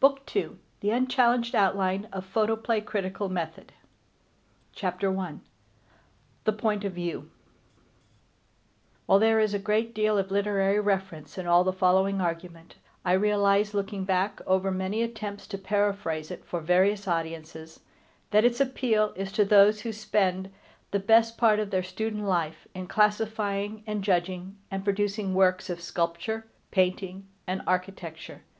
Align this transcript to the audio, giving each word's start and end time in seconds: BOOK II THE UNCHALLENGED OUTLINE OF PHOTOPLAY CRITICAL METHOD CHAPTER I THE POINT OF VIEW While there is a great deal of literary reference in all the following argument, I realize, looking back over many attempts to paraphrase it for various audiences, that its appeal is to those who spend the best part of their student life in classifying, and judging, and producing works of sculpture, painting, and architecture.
BOOK 0.00 0.28
II 0.34 0.56
THE 0.80 0.90
UNCHALLENGED 0.90 1.54
OUTLINE 1.54 2.08
OF 2.12 2.26
PHOTOPLAY 2.26 2.80
CRITICAL 2.80 3.28
METHOD 3.28 3.72
CHAPTER 4.72 5.16
I 5.16 5.34
THE 6.42 6.52
POINT 6.52 6.84
OF 6.84 6.92
VIEW 6.94 7.30
While 9.06 9.20
there 9.20 9.38
is 9.38 9.54
a 9.54 9.60
great 9.60 9.94
deal 9.94 10.18
of 10.18 10.32
literary 10.32 10.80
reference 10.80 11.38
in 11.38 11.46
all 11.46 11.62
the 11.62 11.72
following 11.72 12.20
argument, 12.20 12.78
I 13.04 13.12
realize, 13.12 13.72
looking 13.72 14.04
back 14.04 14.40
over 14.44 14.72
many 14.72 15.02
attempts 15.04 15.46
to 15.46 15.56
paraphrase 15.56 16.32
it 16.32 16.44
for 16.44 16.58
various 16.58 17.06
audiences, 17.06 17.78
that 18.32 18.44
its 18.44 18.60
appeal 18.60 19.12
is 19.14 19.30
to 19.30 19.44
those 19.44 19.82
who 19.82 19.92
spend 19.92 20.52
the 20.90 20.98
best 20.98 21.38
part 21.38 21.60
of 21.60 21.70
their 21.70 21.84
student 21.84 22.24
life 22.24 22.66
in 22.74 22.88
classifying, 22.88 23.84
and 23.86 24.02
judging, 24.02 24.56
and 24.68 24.82
producing 24.82 25.32
works 25.32 25.70
of 25.70 25.80
sculpture, 25.80 26.48
painting, 26.72 27.28
and 27.46 27.62
architecture. 27.68 28.42